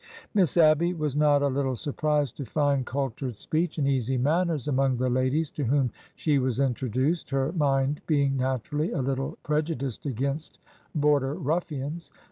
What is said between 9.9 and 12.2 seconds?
against border ruffians."